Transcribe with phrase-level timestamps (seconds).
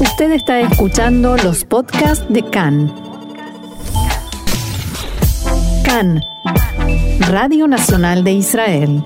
[0.00, 2.92] Usted está escuchando los podcasts de CAN.
[5.84, 6.20] CAN,
[7.28, 9.02] Radio Nacional de Israel.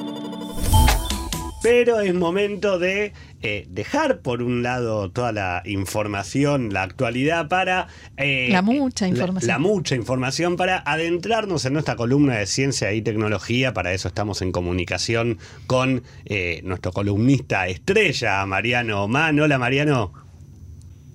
[1.62, 7.88] Pero es momento de eh, dejar por un lado toda la información, la actualidad para...
[8.18, 9.48] eh, La mucha la- información.
[9.48, 13.72] La, mucha información para adentrarnos en nuestra columna de ciencia y tecnología.
[13.72, 19.40] Para eso estamos en comunicación con eh, nuestro columnista estrella, Mariano Man.
[19.40, 20.12] Hola Mariano.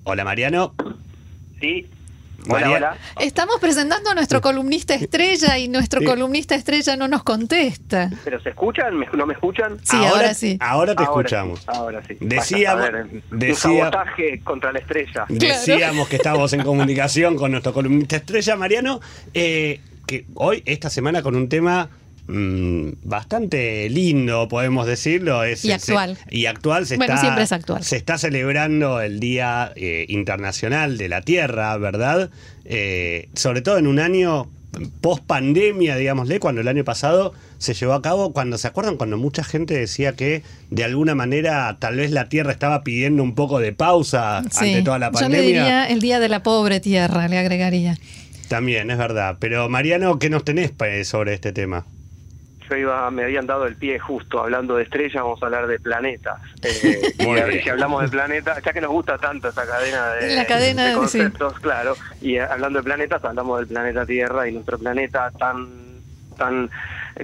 [0.04, 0.74] Hola Mariano.
[1.60, 1.86] Sí.
[2.48, 2.96] Hola, hola.
[3.20, 6.06] Estamos presentando a nuestro columnista estrella y nuestro Sí.
[6.06, 8.10] columnista estrella no nos contesta.
[8.24, 8.96] ¿Pero se escuchan?
[8.96, 9.78] ¿Me- ¿No me escuchan?
[9.82, 10.56] Sí, ahora sí.
[10.58, 11.60] Ahora te Ahora escuchamos.
[11.60, 12.16] sí, ahora sí.
[12.18, 15.26] Decíamos- ver, decía- Un sabotaje contra la estrella.
[15.28, 19.00] Decíamos que estábamos en comunicación con nuestro columnista estrella, Mariano,
[19.34, 21.90] eh, que hoy, esta semana, con un tema
[22.30, 25.44] mm, bastante lindo, podemos decirlo.
[25.44, 26.18] Es, Y se- actual.
[26.30, 26.86] y actual.
[26.86, 27.82] Se Bueno, está, siempre es actual.
[27.84, 32.30] Se está celebrando el Día eh, Internacional de la Tierra, ¿verdad?
[32.64, 34.48] Eh, sobre todo en un año
[35.00, 39.16] post pandemia, digámosle, cuando el año pasado se llevó a cabo, cuando se acuerdan, cuando
[39.16, 43.58] mucha gente decía que de alguna manera tal vez la Tierra estaba pidiendo un poco
[43.58, 44.66] de pausa Sí.
[44.70, 45.44] ante toda la Yo le pandemia.
[45.46, 47.98] diría el día de la pobre tierra, le agregaría.
[48.46, 49.36] También, es verdad.
[49.40, 51.84] Pero Mariano, ¿qué nos tenés pa- sobre este tema?
[52.70, 55.78] Yo iba, me habían dado el pie justo hablando de estrellas, vamos a hablar de
[55.78, 56.40] planetas.
[57.20, 60.46] Eh, y si hablamos de planetas, ya que nos gusta tanto esta cadena de, La
[60.46, 60.96] cadena, de sí.
[60.96, 61.96] conceptos, claro.
[62.20, 65.68] Y eh, hablando de planetas, hablamos del planeta Tierra y nuestro planeta tan
[66.36, 66.70] tan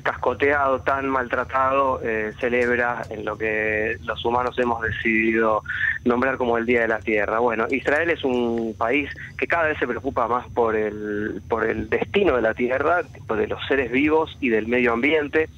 [0.03, 5.63] cascoteado, tan maltratado, eh, celebra en lo que los humanos hemos decidido
[6.05, 7.39] nombrar como el Día de la Tierra.
[7.39, 11.89] Bueno, Israel es un país que cada vez se preocupa más por el, por el
[11.89, 15.49] destino de la Tierra, de los seres vivos y del medio ambiente,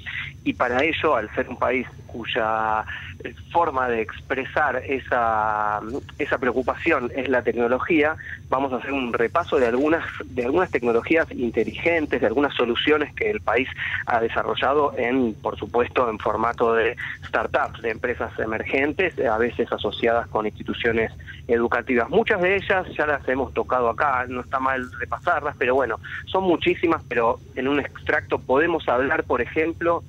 [0.44, 2.84] y para ello, al ser un país cuya
[3.22, 5.81] eh, forma de expresar esa,
[6.19, 8.17] esa preocupación es la tecnología,
[8.48, 13.31] vamos a hacer un repaso de algunas, de algunas tecnologías inteligentes, de algunas soluciones que
[13.31, 13.69] el país
[14.06, 16.97] ha desarrollado en, por supuesto, en formato de
[17.27, 21.12] startups, de empresas emergentes, a veces asociadas con instituciones
[21.47, 22.09] educativas.
[22.09, 26.44] Muchas de ellas ya las hemos tocado acá, no está mal repasarlas, pero bueno, son
[26.44, 30.03] muchísimas, pero en un extracto podemos hablar, por ejemplo,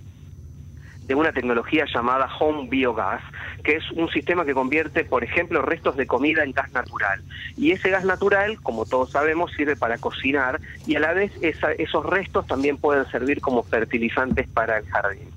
[1.09, 3.21] de una tecnología llamada Home Biogas,
[3.63, 7.19] que es un sistema que convierte, por ejemplo, restos de comida en gas natural.
[7.57, 11.71] Y ese gas natural, como todos sabemos, sirve para cocinar y a la vez esa-
[11.71, 15.33] esos restos también pueden servir como fertilizantes para el jardín.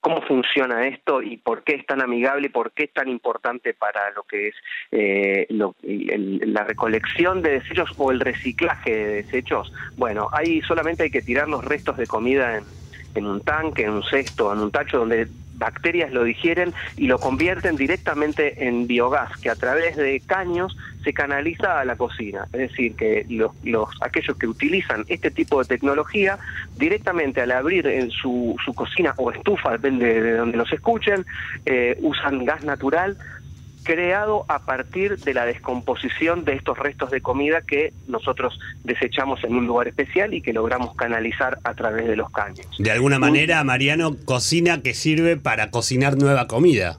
[0.00, 3.72] ¿Cómo funciona esto y por qué es tan amigable y por qué es tan importante
[3.72, 4.54] para lo que es
[4.92, 9.72] eh, lo- la recolección de desechos o el reciclaje de desechos?
[9.96, 12.66] Bueno, ahí solamente hay que tirar los restos de comida en,
[13.16, 15.28] en un tanque, en un cesto, en un tacho donde
[15.58, 21.14] bacterias lo digieren y lo convierten directamente en biogás que a través de caños se
[21.14, 22.46] canaliza a la cocina.
[22.52, 26.38] Es decir, que los, los aquellos que utilizan este tipo de tecnología
[26.76, 31.24] directamente al abrir en su, su cocina o estufa, depende de donde nos escuchen,
[31.64, 33.16] eh, usan gas natural
[33.86, 39.54] creado a partir de la descomposición de estos restos de comida que nosotros desechamos en
[39.54, 42.66] un lugar especial y que logramos canalizar a través de los caños.
[42.78, 46.98] De alguna manera, Mariano, cocina que sirve para cocinar nueva comida.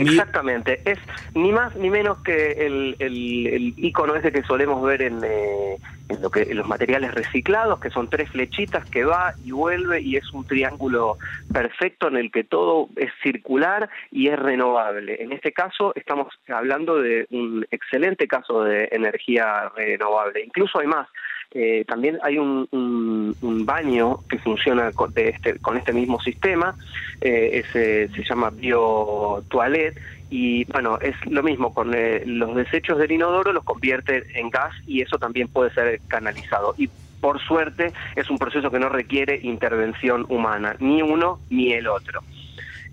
[0.00, 0.98] Exactamente, es
[1.34, 5.76] ni más ni menos que el, el, icono ese que solemos ver en, eh,
[6.08, 10.00] en lo que en los materiales reciclados, que son tres flechitas que va y vuelve
[10.00, 11.18] y es un triángulo
[11.52, 15.22] perfecto en el que todo es circular y es renovable.
[15.22, 20.44] En este caso estamos hablando de un excelente caso de energía renovable.
[20.44, 21.08] Incluso hay más.
[21.56, 26.76] Eh, también hay un, un- baño que funciona con, de este, con este mismo sistema,
[27.20, 29.94] eh, ese se llama Bio Toilet
[30.28, 34.72] y bueno, es lo mismo, con eh, los desechos del inodoro los convierte en gas
[34.84, 36.74] y eso también puede ser canalizado.
[36.76, 41.86] Y por suerte es un proceso que no requiere intervención humana, ni uno ni el
[41.86, 42.20] otro.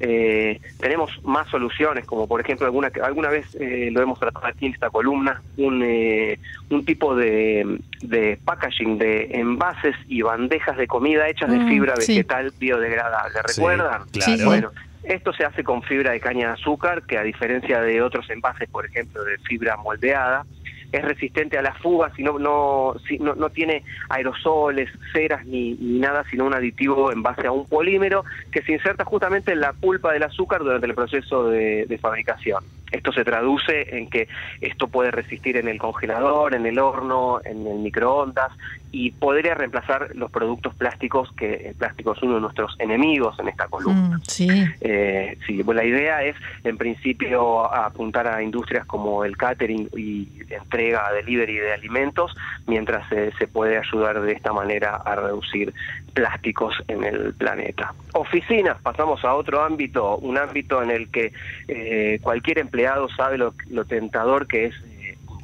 [0.03, 4.65] Eh, tenemos más soluciones, como por ejemplo alguna alguna vez eh, lo hemos tratado aquí
[4.65, 6.39] en esta columna, un, eh,
[6.71, 11.95] un tipo de, de packaging de envases y bandejas de comida hechas de Mm, fibra
[11.97, 12.13] sí.
[12.13, 13.35] vegetal biodegradable.
[13.47, 14.01] Sí, ¿Recuerdan?
[14.11, 14.45] claro.
[14.45, 14.71] Bueno,
[15.03, 18.69] esto se hace con fibra de caña de azúcar, que a diferencia de otros envases,
[18.69, 20.45] por ejemplo, de fibra moldeada,
[20.91, 25.99] es resistente a las fugas y no, no, no, no tiene aerosoles, ceras ni, ni
[25.99, 29.73] nada, sino un aditivo en base a un polímero que se inserta justamente en la
[29.73, 32.63] pulpa del azúcar durante el proceso de fabricación.
[32.91, 34.27] Esto se traduce en que
[34.59, 38.51] esto puede resistir en el congelador, en el horno, en el microondas
[38.91, 43.47] y podría reemplazar los productos plásticos, que el plástico es uno de nuestros enemigos en
[43.47, 44.17] esta columna.
[44.17, 44.49] Mm, sí.
[44.81, 50.27] Eh, sí, pues la idea es, en principio, apuntar a industrias como el catering y
[50.49, 52.35] entrega, delivery de alimentos,
[52.67, 55.73] mientras eh, se puede ayudar de esta manera a reducir
[56.13, 57.93] plásticos en el planeta.
[58.13, 61.31] Oficinas, pasamos a otro ámbito, un ámbito en el que
[61.67, 64.90] eh, cualquier empleado sabe lo, lo tentador que es eh,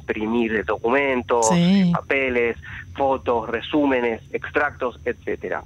[0.08, 1.90] imprimir documentos, Sí.
[1.92, 2.56] papeles,
[2.96, 5.62] fotos, resúmenes, extractos, etcétera.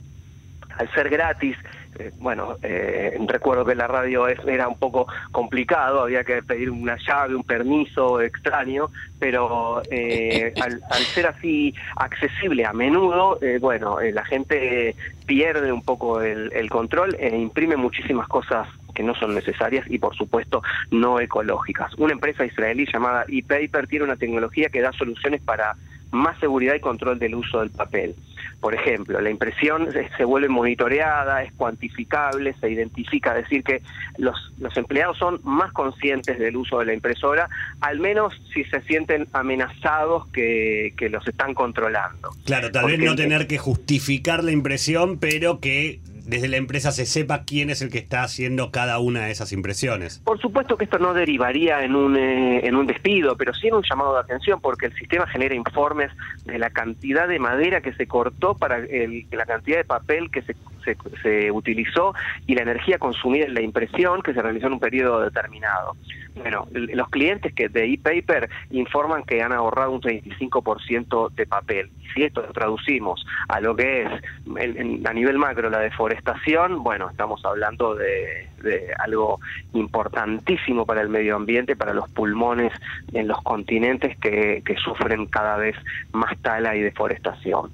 [0.79, 1.57] Al ser gratis,
[1.99, 6.71] eh, bueno, eh, recuerdo que la radio es- era un poco complicado, había que pedir
[6.71, 13.59] una llave, un permiso extraño, pero eh, al, al ser así accesible a menudo, eh,
[13.61, 14.97] bueno, eh, la gente
[15.27, 19.99] pierde un poco el, el control e imprime muchísimas cosas que no son necesarias y
[19.99, 21.93] por supuesto no ecológicas.
[21.99, 25.77] Una empresa israelí llamada ePaper tiene una tecnología que da soluciones para
[26.13, 28.15] más seguridad y control del uso del papel.
[28.61, 33.83] Por ejemplo, la impresión se, vuelve monitoreada, es cuantificable, se identifica, es decir, que
[34.19, 37.49] los, los empleados son más conscientes del uso de la impresora,
[37.81, 42.31] al menos si se sienten amenazados que, que los están controlando.
[42.45, 47.07] Claro, tal vez no tener que justificar la impresión, pero que desde la empresa se
[47.07, 50.21] sepa quién es el que está haciendo cada una de esas impresiones.
[50.25, 53.75] Por supuesto que esto no derivaría en un, eh, en un despido, pero sí en
[53.75, 56.11] un llamado de atención, porque el sistema genera informes
[56.45, 60.43] de la cantidad de madera que se cortó para el- la cantidad de papel que
[60.43, 60.55] se,
[60.85, 62.15] se, se utilizó
[62.47, 65.97] y la energía consumida en la impresión que se realizó en un periodo determinado.
[66.35, 71.91] Bueno, los clientes que de ePaper informan que han ahorrado un 35% de papel.
[72.15, 74.09] Si esto lo traducimos a lo que es
[74.57, 79.41] el- en- a nivel macro la deforestación, bueno, estamos hablando de, de algo
[79.75, 82.73] importantísimo para el medio ambiente, para los pulmones
[83.13, 85.77] en los continentes que, que sufren cada vez
[86.13, 87.71] más tala y deforestación.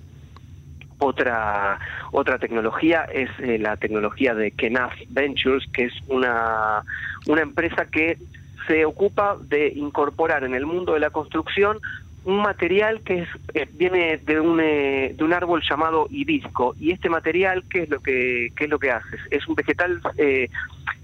[0.98, 1.78] Otra,
[2.10, 6.82] otra tecnología es eh, la tecnología de Kenaf Ventures, que es una,
[7.26, 8.18] una empresa que
[8.66, 11.78] se ocupa de incorporar en el mundo de la construcción
[12.24, 16.74] un material que es, eh, viene de un, eh, de un árbol llamado hibisco.
[16.78, 20.00] Y este material qué es lo que qué es lo que hace es un vegetal
[20.18, 20.50] eh,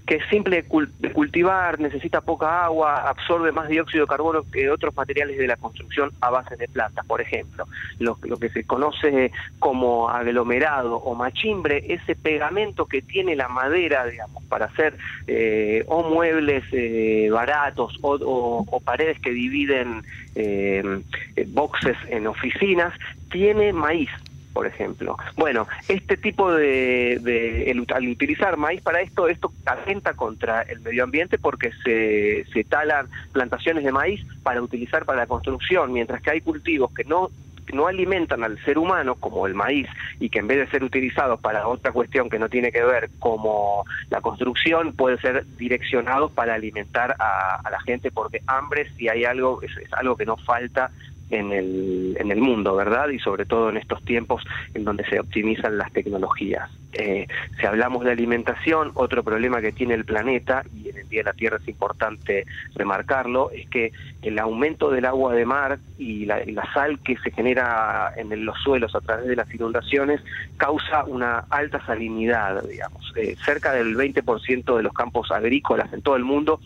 [0.05, 4.43] que es simple de, cul- de cultivar necesita poca agua absorbe más dióxido de carbono
[4.51, 7.67] que otros materiales de la construcción a base de plantas por ejemplo.
[7.99, 14.43] Lo, que se conoce como aglomerado o machimbre ese pegamento que tiene la madera digamos
[14.47, 14.97] para hacer
[15.27, 20.03] eh, o muebles eh, baratos o, o- paredes que dividen
[20.35, 21.01] eh,
[21.47, 22.93] boxes en oficinas,
[23.29, 24.09] tiene maíz,
[24.55, 25.17] por ejemplo.
[25.35, 30.79] Bueno, este tipo de, de- el- al utilizar maíz para esto, esto atenta contra el
[30.79, 36.21] medio ambiente porque se, se talan plantaciones de maíz para utilizar para la construcción, mientras
[36.21, 37.31] que hay cultivos que no
[37.73, 39.87] no alimentan al ser humano como el maíz
[40.19, 43.09] y que en vez de ser utilizados para otra cuestión que no tiene que ver
[43.17, 49.25] como la construcción puede ser direccionados para alimentar a, la gente porque hambre si hay
[49.25, 50.91] algo es algo que no falta
[51.29, 53.09] en el, en el mundo, ¿verdad?
[53.09, 54.43] Y sobre todo en estos tiempos
[54.73, 56.69] en donde se optimizan las tecnologías.
[56.93, 57.27] Eh,
[57.59, 61.25] si hablamos de alimentación, otro problema que tiene el planeta, y en el Día de
[61.25, 63.91] la Tierra es importante remarcarlo, es que
[64.21, 68.57] el aumento del agua de mar y la, la sal que se genera en los
[68.63, 70.21] suelos a través de las inundaciones
[70.57, 73.13] causa una alta salinidad, digamos.
[73.17, 76.59] Eh, cerca del 20% de los campos agrícolas en todo el mundo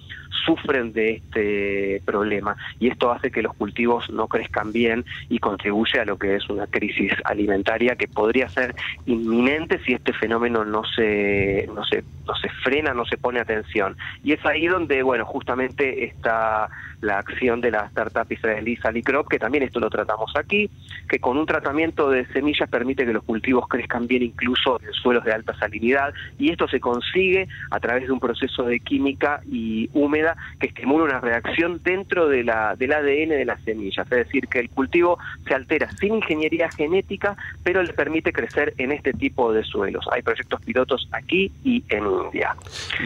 [0.46, 6.00] sufren de este problema y esto hace que los cultivos no crezcan bien y contribuye
[6.00, 10.84] a lo que es una crisis alimentaria que podría ser inminente si este fenómeno no
[10.84, 13.98] se no se no se frena, no se pone atención.
[14.24, 16.70] Y es ahí donde, bueno, justamente está
[17.02, 20.70] la acción de la startup israelí Salicrop, que también esto lo tratamos aquí,
[21.08, 25.24] que con un tratamiento de semillas permite que los cultivos crezcan bien incluso en suelos
[25.24, 29.90] de alta salinidad, y esto se consigue a través de un proceso de química y
[29.94, 34.48] húmeda que estimula una reacción dentro de la, del ADN de las semillas, es decir,
[34.48, 39.54] que el cultivo se altera sin ingeniería genética, pero le permite crecer en este tipo
[39.54, 40.06] de suelos.
[40.12, 42.56] Hay proyectos pilotos aquí y en India.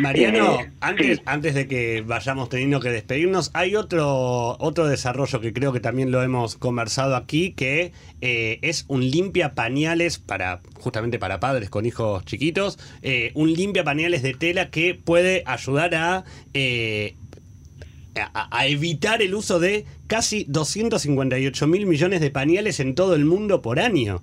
[0.02, 1.24] Mariano, Eh, antes, sí.
[1.26, 6.12] antes de que vayamos teniendo que despedirnos, hay otro, otro desarrollo que creo que también
[6.12, 11.86] lo hemos conversado aquí, que eh, es un limpia pañales para, justamente para padres con
[11.86, 16.24] hijos chiquitos, eh, un limpia pañales de tela que puede ayudar a,
[16.54, 17.16] eh,
[18.16, 23.26] a, a evitar el uso de casi 258 mil millones de pañales en todo el
[23.26, 24.22] mundo por año.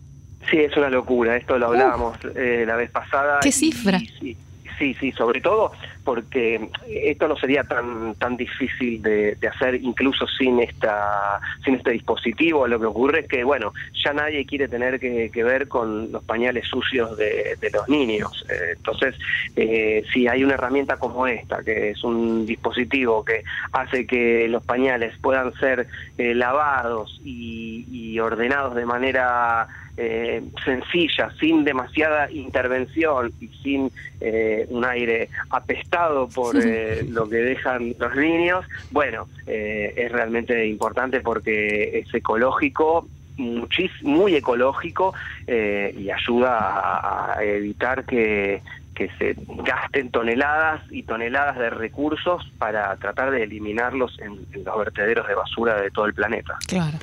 [0.50, 3.40] Sí, es una locura, esto lo hablábamos eh, la vez pasada.
[3.42, 3.98] ¿Qué y- cifra?
[3.98, 4.36] y sí,
[4.80, 5.72] Sí, sí, sobre todo
[6.04, 12.66] porque esto no sería tan tan difícil de, hacer incluso sin esta sin este dispositivo.
[12.66, 16.24] Lo que ocurre es que bueno ya nadie quiere tener que, que ver con los
[16.24, 18.46] pañales sucios de, de los niños.
[18.48, 19.16] Eh, entonces,
[19.54, 24.64] eh, si hay una herramienta como esta, que es un dispositivo que hace que los
[24.64, 29.68] pañales puedan ser eh, lavados y, y ordenados de manera
[30.02, 37.36] eh, sencilla, sin demasiada intervención y sin eh, un aire apestado por eh, lo que
[37.36, 45.14] dejan los niños, bueno, eh, es realmente importante porque es ecológico muchis, muy ecológico
[45.46, 48.62] eh, y ayuda a, a evitar que,
[48.94, 54.78] que se gasten toneladas y toneladas de recursos para tratar de eliminarlos en, en los
[54.78, 56.58] vertederos de basura de todo el planeta.
[56.66, 56.98] Claro.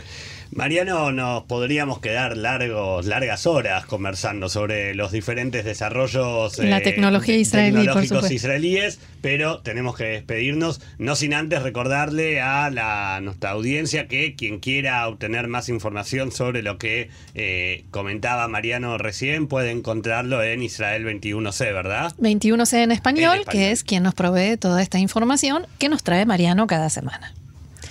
[0.51, 7.85] Mariano, nos podríamos quedar largos, largas horas conversando sobre los diferentes desarrollos La tecnología israelí,
[7.85, 14.07] por tecnológicos israelíes, pero tenemos que despedirnos, no sin antes recordarle a la, nuestra audiencia
[14.07, 20.41] que quien quiera obtener más información sobre lo que eh, comentaba Mariano recién puede encontrarlo
[20.43, 22.13] en Israel 21C, ¿verdad?
[22.19, 23.45] 21C en español, En español.
[23.51, 27.33] que es quien nos provee toda esta información que nos trae Mariano cada semana.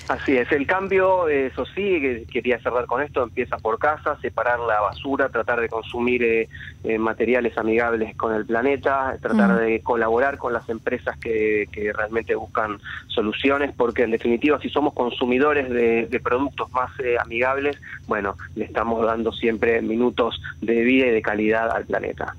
[0.08, 4.60] Así es, el cambio, eso sí, que quería cerrar con esto, empieza por casa, separar
[4.60, 6.48] la basura, tratar de consumir eh,
[6.84, 9.58] eh, materiales amigables con el planeta, tratar Mm.
[9.58, 14.94] de colaborar con las empresas que, que realmente buscan soluciones, porque en definitiva si somos
[14.94, 21.06] consumidores de, de productos más eh, amigables, bueno, le estamos dando siempre minutos de vida
[21.06, 22.36] y de calidad al planeta.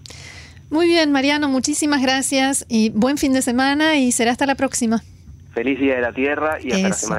[0.70, 5.02] Muy bien, Mariano, muchísimas gracias y buen fin de semana y será hasta la próxima.
[5.54, 7.16] Feliz Día de la Tierra y hasta la semana.